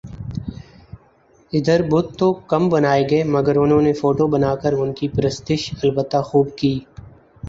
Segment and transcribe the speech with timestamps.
[1.53, 6.39] ادھر بت تو کم بنائےگئے مگر انہوں نے فوٹو بنا کر انکی پرستش البتہ خو
[6.43, 6.73] ب کی